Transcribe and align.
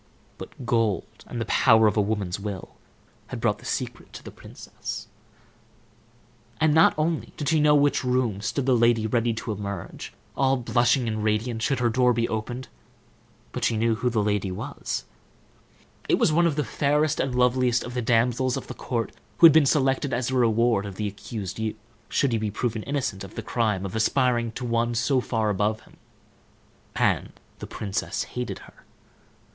But 0.39 0.65
gold, 0.65 1.23
and 1.27 1.39
the 1.39 1.45
power 1.45 1.85
of 1.85 1.95
a 1.95 2.01
woman's 2.01 2.39
will, 2.39 2.75
had 3.27 3.39
brought 3.39 3.59
the 3.59 3.65
secret 3.65 4.11
to 4.13 4.23
the 4.23 4.31
princess. 4.31 5.05
And 6.59 6.73
not 6.73 6.95
only 6.97 7.33
did 7.37 7.49
she 7.49 7.59
know 7.59 7.75
in 7.77 7.83
which 7.83 8.03
room 8.03 8.41
stood 8.41 8.65
the 8.65 8.75
lady 8.75 9.05
ready 9.05 9.31
to 9.35 9.51
emerge, 9.51 10.11
all 10.35 10.57
blushing 10.57 11.07
and 11.07 11.23
radiant, 11.23 11.61
should 11.61 11.77
her 11.77 11.89
door 11.91 12.13
be 12.13 12.27
opened, 12.27 12.67
but 13.51 13.63
she 13.63 13.77
knew 13.77 13.93
who 13.93 14.09
the 14.09 14.23
lady 14.23 14.49
was. 14.51 15.05
It 16.09 16.17
was 16.17 16.33
one 16.33 16.47
of 16.47 16.55
the 16.55 16.63
fairest 16.65 17.19
and 17.19 17.35
loveliest 17.35 17.83
of 17.83 17.93
the 17.93 18.01
damsels 18.01 18.57
of 18.57 18.65
the 18.65 18.73
court 18.73 19.11
who 19.37 19.45
had 19.45 19.53
been 19.53 19.67
selected 19.67 20.15
as 20.15 20.29
the 20.29 20.35
reward 20.35 20.87
of 20.87 20.95
the 20.95 21.07
accused 21.07 21.59
youth, 21.59 21.75
should 22.09 22.31
he 22.31 22.39
be 22.39 22.49
proved 22.49 22.83
innocent 22.87 23.23
of 23.23 23.35
the 23.35 23.43
crime 23.43 23.85
of 23.85 23.95
aspiring 23.95 24.51
to 24.53 24.65
one 24.65 24.95
so 24.95 25.21
far 25.21 25.51
above 25.51 25.81
him; 25.81 25.97
and 26.95 27.33
the 27.59 27.67
princess 27.67 28.23
hated 28.33 28.57
her. 28.65 28.83